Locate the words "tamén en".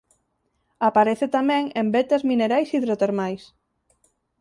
1.37-1.87